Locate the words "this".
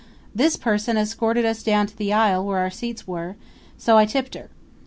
0.33-0.55